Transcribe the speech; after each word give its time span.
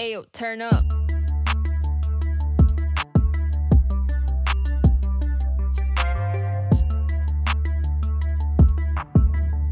Ayo, 0.00 0.24
turn 0.32 0.62
up. 0.62 0.72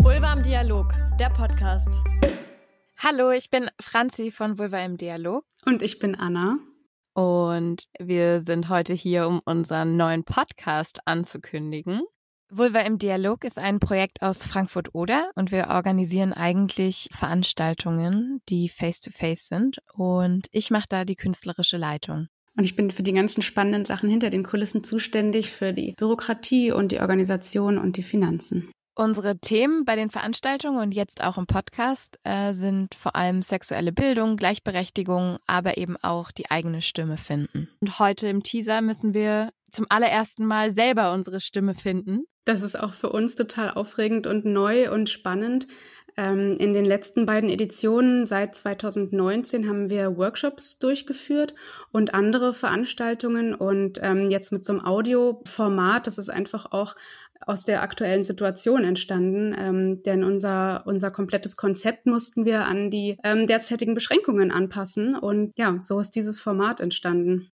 Vulva 0.01 0.35
im 0.35 0.43
Dialog, 0.43 0.93
der 1.19 1.31
Podcast. 1.31 1.89
Hallo, 2.99 3.31
ich 3.31 3.49
bin 3.49 3.71
Franzi 3.81 4.31
von 4.31 4.59
Vulva 4.59 4.85
im 4.85 4.99
Dialog. 4.99 5.47
Und 5.65 5.81
ich 5.81 5.99
bin 5.99 6.15
Anna. 6.15 6.59
Und 7.15 7.89
wir 7.99 8.43
sind 8.43 8.69
heute 8.69 8.93
hier, 8.93 9.27
um 9.27 9.41
unseren 9.47 9.97
neuen 9.97 10.25
Podcast 10.25 11.01
anzukündigen. 11.07 12.03
Vulva 12.51 12.81
im 12.81 12.97
Dialog 12.97 13.45
ist 13.45 13.59
ein 13.59 13.79
Projekt 13.79 14.23
aus 14.23 14.47
Frankfurt-Oder 14.47 15.31
und 15.35 15.53
wir 15.53 15.69
organisieren 15.69 16.33
eigentlich 16.33 17.11
Veranstaltungen, 17.13 18.41
die 18.49 18.71
face-to-face 18.71 19.41
-face 19.41 19.49
sind. 19.49 19.79
Und 19.93 20.47
ich 20.53 20.71
mache 20.71 20.87
da 20.89 21.05
die 21.05 21.17
künstlerische 21.17 21.77
Leitung. 21.77 22.29
Und 22.57 22.65
ich 22.65 22.75
bin 22.75 22.91
für 22.91 23.03
die 23.03 23.13
ganzen 23.13 23.43
spannenden 23.43 23.85
Sachen 23.85 24.09
hinter 24.09 24.31
den 24.31 24.45
Kulissen 24.45 24.83
zuständig, 24.83 25.51
für 25.51 25.75
die 25.75 25.93
Bürokratie 25.93 26.73
und 26.73 26.91
die 26.91 27.01
Organisation 27.01 27.77
und 27.77 27.99
die 27.99 28.03
Finanzen. 28.03 28.71
Unsere 28.95 29.39
Themen 29.39 29.85
bei 29.85 29.95
den 29.95 30.11
Veranstaltungen 30.11 30.81
und 30.81 30.93
jetzt 30.93 31.23
auch 31.23 31.39
im 31.39 31.47
Podcast 31.47 32.19
äh, 32.25 32.53
sind 32.55 32.97
vor 32.97 33.15
allem 33.15 33.43
sexuelle 33.43 33.93
Bildung, 33.93 34.37
Gleichberechtigung, 34.37 35.37
aber 35.47 35.77
eben 35.77 35.97
auch 35.99 36.33
die 36.33 36.51
eigene 36.51 36.83
Stimme 36.83 37.19
finden. 37.19 37.69
Und 37.81 37.99
heute 38.01 38.27
im 38.27 38.43
Teaser 38.43 38.81
müssen 38.81 39.15
wir 39.15 39.51
zum 39.71 39.87
allerersten 39.89 40.47
Mal 40.47 40.75
selber 40.75 41.13
unsere 41.13 41.41
Stimme 41.41 41.75
finden. 41.75 42.25
Das 42.49 42.63
ist 42.63 42.81
auch 42.81 42.95
für 42.95 43.11
uns 43.11 43.35
total 43.35 43.73
aufregend 43.73 44.27
und 44.27 44.47
neu 44.47 44.91
und 44.91 45.11
spannend. 45.11 45.67
Ähm, 46.17 46.55
in 46.59 46.73
den 46.73 46.87
letzten 46.87 47.27
beiden 47.27 47.51
Editionen 47.51 48.25
seit 48.25 48.57
2019 48.57 49.69
haben 49.69 49.91
wir 49.91 50.17
Workshops 50.17 50.79
durchgeführt 50.79 51.55
und 51.93 52.15
andere 52.15 52.55
Veranstaltungen 52.55 53.55
und 53.55 54.01
ähm, 54.01 54.31
jetzt 54.31 54.51
mit 54.51 54.65
so 54.65 54.73
einem 54.73 54.83
Audioformat, 54.83 56.07
das 56.07 56.17
ist 56.17 56.31
einfach 56.31 56.73
auch 56.73 56.97
aus 57.43 57.67
der 57.67 57.83
aktuellen 57.83 58.25
Situation 58.25 58.83
entstanden, 58.83 59.55
ähm, 59.57 60.03
denn 60.05 60.25
unser, 60.25 60.85
unser 60.87 61.11
komplettes 61.11 61.59
Konzept 61.59 62.07
mussten 62.07 62.47
wir 62.47 62.65
an 62.65 62.91
die 62.91 63.19
ähm, 63.25 63.47
derzeitigen 63.47 63.93
Beschränkungen 63.93 64.51
anpassen 64.51 65.17
und 65.17 65.53
ja, 65.59 65.77
so 65.83 66.01
ist 66.01 66.13
dieses 66.13 66.41
Format 66.41 66.81
entstanden. 66.81 67.51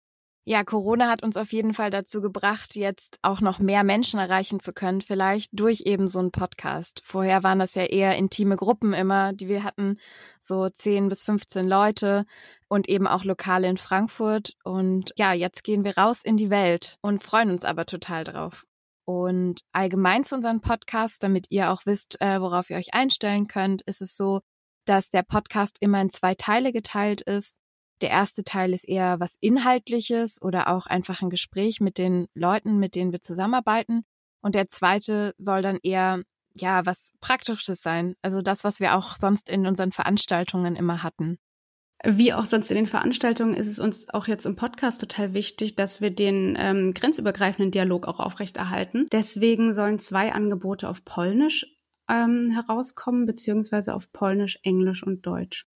Ja, 0.47 0.63
Corona 0.63 1.09
hat 1.09 1.23
uns 1.23 1.39
auf 1.39 1.55
jeden 1.55 1.73
Fall 1.73 1.89
dazu 1.89 2.21
gebracht, 2.21 2.77
jetzt 2.77 3.19
auch 3.23 3.41
noch 3.41 3.61
mehr 3.61 3.83
Menschen 3.83 4.21
erreichen 4.21 4.61
zu 4.61 4.75
können, 4.75 5.01
vielleicht 5.01 5.49
durch 5.59 5.83
eben 5.87 6.07
so 6.07 6.19
einen 6.19 6.33
Podcast. 6.33 7.01
Vorher 7.03 7.43
waren 7.43 7.59
das 7.59 7.75
ja 7.75 7.85
eher 7.85 8.17
intime 8.19 8.57
Gruppen 8.57 8.93
immer, 8.93 9.33
die 9.33 9.49
wir 9.49 9.65
hatten, 9.65 9.97
so 10.41 10.69
10 10.69 11.09
bis 11.09 11.23
15 11.23 11.67
Leute 11.67 12.27
und 12.69 12.91
eben 12.91 13.07
auch 13.07 13.25
Lokale 13.25 13.69
in 13.69 13.79
Frankfurt. 13.79 14.55
Und 14.65 15.15
ja, 15.17 15.33
jetzt 15.33 15.65
gehen 15.65 15.83
wir 15.83 15.97
raus 15.97 16.21
in 16.23 16.37
die 16.37 16.51
Welt 16.51 16.99
und 17.01 17.23
freuen 17.23 17.51
uns 17.51 17.65
aber 17.65 17.87
total 17.87 18.25
drauf. 18.25 18.67
Und 19.07 19.63
allgemein 19.73 20.25
zu 20.25 20.35
unserem 20.35 20.61
Podcast, 20.61 21.23
damit 21.23 21.47
ihr 21.49 21.71
auch 21.71 21.87
wisst, 21.87 22.21
äh, 22.21 22.39
worauf 22.41 22.69
ihr 22.69 22.77
euch 22.77 22.93
einstellen 22.93 23.47
könnt, 23.49 23.81
ist 23.83 24.03
es 24.03 24.15
so, 24.15 24.41
dass 24.85 25.09
der 25.09 25.23
Podcast 25.23 25.79
immer 25.81 26.03
in 26.03 26.11
zwei 26.11 26.35
Teile 26.35 26.71
geteilt 26.71 27.23
ist. 27.23 27.59
Der 28.01 28.11
erste 28.11 28.45
Teil 28.45 28.75
ist 28.75 28.89
eher 28.89 29.21
was 29.21 29.37
Inhaltliches 29.41 30.43
oder 30.43 30.69
auch 30.69 30.87
einfach 30.87 31.23
ein 31.23 31.31
Gespräch 31.31 31.81
mit 31.81 31.99
den 31.99 32.27
Leuten, 32.35 32.79
mit 32.79 32.95
denen 32.95 33.13
wir 33.13 33.21
zusammenarbeiten. 33.21 34.03
Und 34.43 34.55
der 34.55 34.69
zweite 34.69 35.35
soll 35.39 35.63
dann 35.63 35.79
eher, 35.83 36.23
ja, 36.55 36.85
was 36.85 37.13
Praktisches 37.21 37.83
sein. 37.83 38.15
Also 38.21 38.43
das, 38.43 38.65
was 38.65 38.81
wir 38.81 38.95
auch 38.95 39.17
sonst 39.17 39.49
in 39.49 39.67
unseren 39.67 39.93
Veranstaltungen 39.93 40.77
immer 40.77 41.03
hatten. 41.03 41.39
Wie 42.07 42.35
auch 42.35 42.45
sonst 42.45 42.71
in 42.71 42.77
den 42.77 42.87
Veranstaltungen 42.87 43.55
ist 43.55 43.69
es 43.69 43.79
uns 43.79 44.11
auch 44.11 44.27
jetzt 44.27 44.45
im 44.45 44.57
Podcast 44.57 45.01
total 45.01 45.33
wichtig, 45.33 45.75
dass 45.75 46.03
wir 46.03 46.11
den 46.11 46.55
ähm, 46.59 46.93
grenzübergreifenden 46.93 47.71
Dialog 47.71 48.07
auch 48.07 48.21
aufrechterhalten. 48.21 49.07
Deswegen 49.11 49.73
sollen 49.73 49.99
zwei 49.99 50.33
Angebote 50.33 50.89
auf 50.89 51.05
Polnisch 51.05 51.67
ähm, 52.11 52.51
herauskommen, 52.51 53.25
beziehungsweise 53.25 53.95
auf 53.95 54.13
Polnisch, 54.13 54.59
Englisch 54.63 55.03
und 55.03 55.25
Deutsch. 55.25 55.67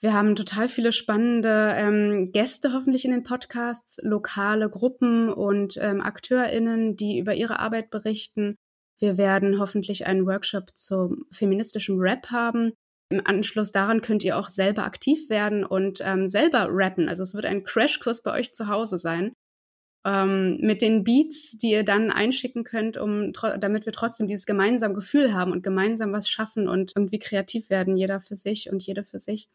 Wir 0.00 0.14
haben 0.14 0.34
total 0.34 0.68
viele 0.68 0.92
spannende 0.92 1.74
ähm, 1.76 2.32
Gäste 2.32 2.72
hoffentlich 2.72 3.04
in 3.04 3.10
den 3.10 3.22
Podcasts, 3.22 3.98
lokale 4.02 4.70
Gruppen 4.70 5.30
und 5.30 5.76
ähm, 5.76 6.00
AkteurInnen, 6.00 6.96
die 6.96 7.18
über 7.18 7.34
ihre 7.34 7.58
Arbeit 7.58 7.90
berichten. 7.90 8.56
Wir 8.98 9.18
werden 9.18 9.58
hoffentlich 9.58 10.06
einen 10.06 10.26
Workshop 10.26 10.70
zum 10.74 11.26
feministischen 11.30 11.98
Rap 11.98 12.30
haben, 12.30 12.72
im 13.12 13.22
Anschluss 13.24 13.72
daran 13.72 14.02
könnt 14.02 14.22
ihr 14.22 14.38
auch 14.38 14.48
selber 14.48 14.84
aktiv 14.84 15.28
werden 15.30 15.64
und 15.64 16.00
ähm, 16.02 16.28
selber 16.28 16.68
rappen. 16.70 17.08
Also 17.08 17.24
es 17.24 17.34
wird 17.34 17.44
ein 17.44 17.64
Crashkurs 17.64 18.22
bei 18.22 18.32
euch 18.32 18.54
zu 18.54 18.68
Hause 18.68 18.98
sein. 18.98 19.34
Ähm, 20.06 20.58
mit 20.60 20.80
den 20.80 21.02
Beats, 21.02 21.56
die 21.58 21.72
ihr 21.72 21.84
dann 21.84 22.10
einschicken 22.10 22.62
könnt, 22.64 22.96
um 22.96 23.32
damit 23.58 23.84
wir 23.84 23.92
trotzdem 23.92 24.28
dieses 24.28 24.46
gemeinsame 24.46 24.94
Gefühl 24.94 25.34
haben 25.34 25.50
und 25.52 25.62
gemeinsam 25.62 26.12
was 26.12 26.28
schaffen 26.28 26.68
und 26.68 26.92
irgendwie 26.96 27.18
kreativ 27.18 27.68
werden, 27.68 27.96
jeder 27.96 28.20
für 28.20 28.36
sich 28.36 28.70
und 28.70 28.86
jede 28.86 29.02
für 29.02 29.18
sich. 29.18 29.48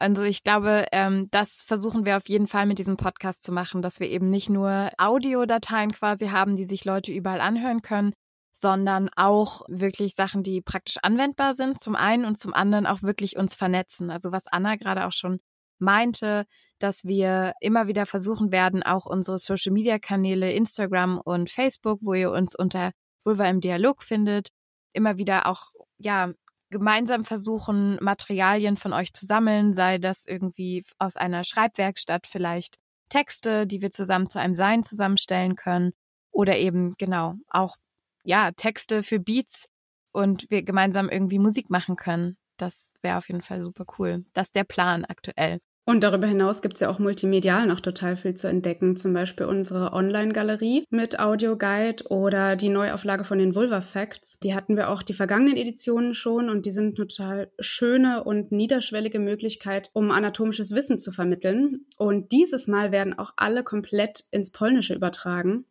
Also 0.00 0.22
ich 0.22 0.44
glaube, 0.44 0.86
ähm, 0.92 1.28
das 1.30 1.62
versuchen 1.62 2.04
wir 2.04 2.16
auf 2.16 2.28
jeden 2.28 2.46
Fall 2.46 2.66
mit 2.66 2.78
diesem 2.78 2.96
Podcast 2.96 3.42
zu 3.42 3.52
machen, 3.52 3.82
dass 3.82 3.98
wir 3.98 4.08
eben 4.08 4.26
nicht 4.28 4.48
nur 4.48 4.90
Audiodateien 4.96 5.92
quasi 5.92 6.28
haben, 6.28 6.54
die 6.54 6.64
sich 6.64 6.84
Leute 6.84 7.12
überall 7.12 7.40
anhören 7.40 7.82
können, 7.82 8.12
sondern 8.52 9.08
auch 9.16 9.62
wirklich 9.68 10.14
Sachen, 10.14 10.42
die 10.42 10.60
praktisch 10.60 10.98
anwendbar 11.02 11.54
sind, 11.54 11.80
zum 11.80 11.96
einen 11.96 12.24
und 12.24 12.38
zum 12.38 12.54
anderen 12.54 12.86
auch 12.86 13.02
wirklich 13.02 13.36
uns 13.36 13.56
vernetzen. 13.56 14.10
Also 14.10 14.30
was 14.30 14.46
Anna 14.46 14.76
gerade 14.76 15.06
auch 15.06 15.12
schon 15.12 15.40
meinte, 15.80 16.46
dass 16.78 17.04
wir 17.04 17.54
immer 17.60 17.88
wieder 17.88 18.06
versuchen 18.06 18.52
werden, 18.52 18.82
auch 18.82 19.06
unsere 19.06 19.38
Social-Media-Kanäle 19.38 20.52
Instagram 20.52 21.20
und 21.24 21.50
Facebook, 21.50 22.00
wo 22.02 22.14
ihr 22.14 22.30
uns 22.30 22.54
unter 22.56 22.92
Vulva 23.24 23.48
im 23.48 23.60
Dialog 23.60 24.02
findet, 24.02 24.48
immer 24.92 25.18
wieder 25.18 25.46
auch, 25.46 25.72
ja, 25.98 26.32
gemeinsam 26.70 27.24
versuchen, 27.24 27.98
Materialien 28.00 28.76
von 28.76 28.92
euch 28.92 29.12
zu 29.12 29.26
sammeln, 29.26 29.74
sei 29.74 29.98
das 29.98 30.26
irgendwie 30.26 30.84
aus 30.98 31.16
einer 31.16 31.44
Schreibwerkstatt 31.44 32.26
vielleicht 32.26 32.78
Texte, 33.08 33.66
die 33.66 33.80
wir 33.80 33.90
zusammen 33.90 34.28
zu 34.28 34.38
einem 34.38 34.54
Sein 34.54 34.84
zusammenstellen 34.84 35.56
können 35.56 35.92
oder 36.30 36.58
eben 36.58 36.94
genau 36.98 37.34
auch 37.48 37.76
ja, 38.24 38.52
Texte 38.52 39.02
für 39.02 39.18
Beats 39.18 39.66
und 40.12 40.50
wir 40.50 40.62
gemeinsam 40.62 41.08
irgendwie 41.08 41.38
Musik 41.38 41.70
machen 41.70 41.96
können. 41.96 42.36
Das 42.58 42.92
wäre 43.02 43.16
auf 43.16 43.28
jeden 43.28 43.42
Fall 43.42 43.62
super 43.62 43.86
cool. 43.98 44.24
Das 44.34 44.48
ist 44.48 44.56
der 44.56 44.64
Plan 44.64 45.04
aktuell. 45.04 45.60
Und 45.88 46.02
darüber 46.02 46.26
hinaus 46.26 46.60
gibt 46.60 46.74
es 46.74 46.80
ja 46.80 46.90
auch 46.90 46.98
multimedial 46.98 47.66
noch 47.66 47.80
total 47.80 48.18
viel 48.18 48.34
zu 48.34 48.46
entdecken. 48.46 48.96
Zum 48.96 49.14
Beispiel 49.14 49.46
unsere 49.46 49.94
Online-Galerie 49.94 50.84
mit 50.90 51.18
Audioguide 51.18 52.04
oder 52.10 52.56
die 52.56 52.68
Neuauflage 52.68 53.24
von 53.24 53.38
den 53.38 53.54
Vulva 53.54 53.80
Facts. 53.80 54.38
Die 54.38 54.54
hatten 54.54 54.76
wir 54.76 54.90
auch 54.90 55.02
die 55.02 55.14
vergangenen 55.14 55.56
Editionen 55.56 56.12
schon 56.12 56.50
und 56.50 56.66
die 56.66 56.72
sind 56.72 56.96
total 56.96 57.50
schöne 57.58 58.22
und 58.22 58.52
niederschwellige 58.52 59.18
Möglichkeit, 59.18 59.88
um 59.94 60.10
anatomisches 60.10 60.74
Wissen 60.74 60.98
zu 60.98 61.10
vermitteln. 61.10 61.86
Und 61.96 62.32
dieses 62.32 62.66
Mal 62.66 62.92
werden 62.92 63.18
auch 63.18 63.32
alle 63.36 63.64
komplett 63.64 64.26
ins 64.30 64.52
Polnische 64.52 64.92
übertragen 64.94 65.64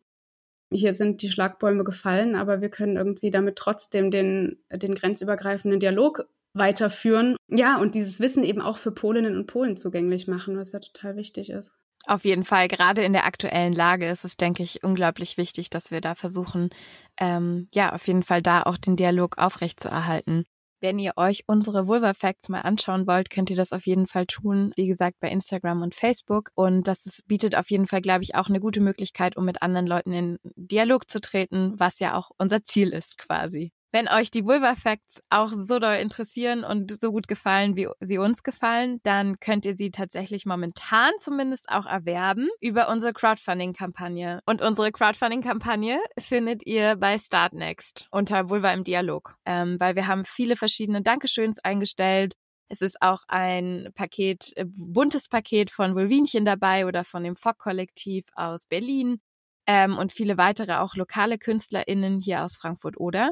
hier 0.70 0.92
sind 0.92 1.22
die 1.22 1.30
Schlagbäume 1.30 1.82
gefallen, 1.82 2.34
aber 2.34 2.60
wir 2.60 2.68
können 2.68 2.96
irgendwie 2.96 3.30
damit 3.30 3.56
trotzdem 3.56 4.10
den, 4.10 4.58
den 4.70 4.94
grenzübergreifenden 4.94 5.80
Dialog 5.80 6.28
weiterführen. 6.54 7.36
Ja, 7.48 7.78
und 7.78 7.94
dieses 7.94 8.20
Wissen 8.20 8.44
eben 8.44 8.60
auch 8.60 8.78
für 8.78 8.92
Polinnen 8.92 9.36
und 9.36 9.46
Polen 9.46 9.76
zugänglich 9.76 10.28
machen, 10.28 10.56
was 10.56 10.72
ja 10.72 10.80
total 10.80 11.16
wichtig 11.16 11.50
ist. 11.50 11.78
Auf 12.06 12.24
jeden 12.24 12.44
Fall, 12.44 12.68
gerade 12.68 13.02
in 13.02 13.12
der 13.12 13.26
aktuellen 13.26 13.72
Lage 13.72 14.08
ist 14.08 14.24
es, 14.24 14.36
denke 14.36 14.62
ich, 14.62 14.82
unglaublich 14.82 15.36
wichtig, 15.36 15.68
dass 15.68 15.90
wir 15.90 16.00
da 16.00 16.14
versuchen, 16.14 16.70
ähm, 17.18 17.68
ja, 17.72 17.92
auf 17.92 18.06
jeden 18.06 18.22
Fall 18.22 18.40
da 18.40 18.62
auch 18.62 18.78
den 18.78 18.96
Dialog 18.96 19.36
aufrechtzuerhalten. 19.36 20.44
Wenn 20.80 21.00
ihr 21.00 21.14
euch 21.16 21.42
unsere 21.48 21.88
Vulva 21.88 22.14
Facts 22.14 22.48
mal 22.48 22.60
anschauen 22.60 23.08
wollt, 23.08 23.30
könnt 23.30 23.50
ihr 23.50 23.56
das 23.56 23.72
auf 23.72 23.84
jeden 23.86 24.06
Fall 24.06 24.26
tun. 24.26 24.72
Wie 24.76 24.86
gesagt, 24.86 25.16
bei 25.20 25.28
Instagram 25.28 25.82
und 25.82 25.96
Facebook. 25.96 26.50
Und 26.54 26.86
das 26.86 27.04
ist, 27.04 27.26
bietet 27.26 27.56
auf 27.56 27.68
jeden 27.70 27.88
Fall, 27.88 28.00
glaube 28.00 28.22
ich, 28.22 28.36
auch 28.36 28.48
eine 28.48 28.60
gute 28.60 28.80
Möglichkeit, 28.80 29.36
um 29.36 29.44
mit 29.44 29.60
anderen 29.60 29.88
Leuten 29.88 30.12
in 30.12 30.38
Dialog 30.54 31.10
zu 31.10 31.20
treten, 31.20 31.74
was 31.78 31.98
ja 31.98 32.14
auch 32.14 32.30
unser 32.38 32.62
Ziel 32.62 32.90
ist 32.90 33.18
quasi. 33.18 33.72
Wenn 33.90 34.06
euch 34.06 34.30
die 34.30 34.44
Vulva 34.44 34.74
Facts 34.74 35.22
auch 35.30 35.48
so 35.48 35.78
doll 35.78 35.94
interessieren 35.94 36.62
und 36.62 37.00
so 37.00 37.10
gut 37.10 37.26
gefallen, 37.26 37.74
wie 37.74 37.88
sie 38.00 38.18
uns 38.18 38.42
gefallen, 38.42 39.00
dann 39.02 39.40
könnt 39.40 39.64
ihr 39.64 39.76
sie 39.76 39.90
tatsächlich 39.90 40.44
momentan 40.44 41.12
zumindest 41.18 41.70
auch 41.70 41.86
erwerben 41.86 42.48
über 42.60 42.90
unsere 42.90 43.14
Crowdfunding-Kampagne. 43.14 44.40
Und 44.44 44.60
unsere 44.60 44.92
Crowdfunding-Kampagne 44.92 45.98
findet 46.18 46.66
ihr 46.66 46.96
bei 46.96 47.18
Startnext 47.18 48.08
unter 48.10 48.50
Vulva 48.50 48.74
im 48.74 48.84
Dialog, 48.84 49.36
ähm, 49.46 49.76
weil 49.80 49.96
wir 49.96 50.06
haben 50.06 50.26
viele 50.26 50.56
verschiedene 50.56 51.00
Dankeschöns 51.00 51.58
eingestellt. 51.58 52.34
Es 52.68 52.82
ist 52.82 53.00
auch 53.00 53.22
ein 53.26 53.88
Paket, 53.94 54.52
äh, 54.56 54.66
buntes 54.66 55.28
Paket 55.28 55.70
von 55.70 55.94
Vulvinchen 55.94 56.44
dabei 56.44 56.84
oder 56.84 57.04
von 57.04 57.24
dem 57.24 57.36
Fock-Kollektiv 57.36 58.26
aus 58.34 58.66
Berlin 58.66 59.18
ähm, 59.66 59.96
und 59.96 60.12
viele 60.12 60.36
weitere 60.36 60.74
auch 60.74 60.94
lokale 60.94 61.38
KünstlerInnen 61.38 62.20
hier 62.20 62.44
aus 62.44 62.56
Frankfurt-Oder. 62.58 63.30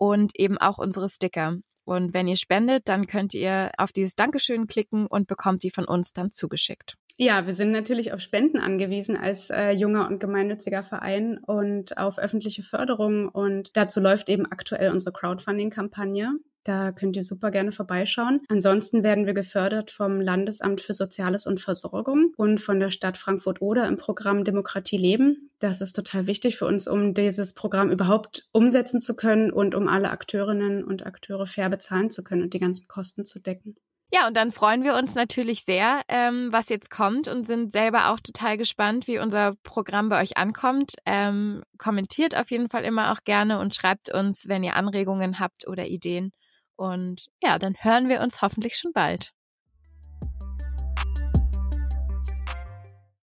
Und 0.00 0.32
eben 0.38 0.56
auch 0.56 0.78
unsere 0.78 1.10
Sticker. 1.10 1.58
Und 1.84 2.14
wenn 2.14 2.26
ihr 2.26 2.36
spendet, 2.36 2.88
dann 2.88 3.06
könnt 3.06 3.34
ihr 3.34 3.70
auf 3.76 3.92
dieses 3.92 4.14
Dankeschön 4.14 4.66
klicken 4.66 5.06
und 5.06 5.26
bekommt 5.26 5.62
die 5.62 5.70
von 5.70 5.84
uns 5.84 6.12
dann 6.12 6.30
zugeschickt. 6.32 6.96
Ja, 7.18 7.44
wir 7.44 7.52
sind 7.52 7.70
natürlich 7.70 8.14
auf 8.14 8.20
Spenden 8.20 8.58
angewiesen 8.58 9.14
als 9.14 9.50
äh, 9.50 9.72
junger 9.72 10.08
und 10.08 10.18
gemeinnütziger 10.18 10.84
Verein 10.84 11.36
und 11.36 11.98
auf 11.98 12.18
öffentliche 12.18 12.62
Förderung. 12.62 13.28
Und 13.28 13.76
dazu 13.76 14.00
läuft 14.00 14.30
eben 14.30 14.46
aktuell 14.46 14.90
unsere 14.90 15.12
Crowdfunding-Kampagne. 15.12 16.30
Da 16.64 16.92
könnt 16.92 17.16
ihr 17.16 17.24
super 17.24 17.50
gerne 17.50 17.72
vorbeischauen. 17.72 18.42
Ansonsten 18.48 19.02
werden 19.02 19.24
wir 19.24 19.32
gefördert 19.32 19.90
vom 19.90 20.20
Landesamt 20.20 20.82
für 20.82 20.92
Soziales 20.92 21.46
und 21.46 21.60
Versorgung 21.60 22.34
und 22.36 22.60
von 22.60 22.80
der 22.80 22.90
Stadt 22.90 23.16
Frankfurt-Oder 23.16 23.88
im 23.88 23.96
Programm 23.96 24.44
Demokratie 24.44 24.98
leben. 24.98 25.50
Das 25.58 25.80
ist 25.80 25.94
total 25.94 26.26
wichtig 26.26 26.58
für 26.58 26.66
uns, 26.66 26.86
um 26.86 27.14
dieses 27.14 27.54
Programm 27.54 27.90
überhaupt 27.90 28.48
umsetzen 28.52 29.00
zu 29.00 29.16
können 29.16 29.50
und 29.50 29.74
um 29.74 29.88
alle 29.88 30.10
Akteurinnen 30.10 30.84
und 30.84 31.06
Akteure 31.06 31.46
fair 31.46 31.70
bezahlen 31.70 32.10
zu 32.10 32.22
können 32.22 32.42
und 32.42 32.52
die 32.52 32.60
ganzen 32.60 32.88
Kosten 32.88 33.24
zu 33.24 33.38
decken. 33.38 33.76
Ja, 34.12 34.26
und 34.26 34.36
dann 34.36 34.50
freuen 34.50 34.82
wir 34.82 34.96
uns 34.96 35.14
natürlich 35.14 35.64
sehr, 35.64 36.02
ähm, 36.08 36.48
was 36.50 36.68
jetzt 36.68 36.90
kommt 36.90 37.28
und 37.28 37.46
sind 37.46 37.72
selber 37.72 38.10
auch 38.10 38.18
total 38.18 38.58
gespannt, 38.58 39.06
wie 39.06 39.20
unser 39.20 39.54
Programm 39.62 40.08
bei 40.08 40.20
euch 40.20 40.36
ankommt. 40.36 40.94
Ähm, 41.06 41.62
kommentiert 41.78 42.36
auf 42.36 42.50
jeden 42.50 42.68
Fall 42.68 42.82
immer 42.84 43.12
auch 43.12 43.22
gerne 43.24 43.60
und 43.60 43.74
schreibt 43.74 44.12
uns, 44.12 44.48
wenn 44.48 44.64
ihr 44.64 44.74
Anregungen 44.74 45.38
habt 45.38 45.68
oder 45.68 45.86
Ideen. 45.86 46.32
Und 46.80 47.26
ja, 47.42 47.58
dann 47.58 47.74
hören 47.78 48.08
wir 48.08 48.22
uns 48.22 48.40
hoffentlich 48.40 48.78
schon 48.78 48.94
bald. 48.94 49.34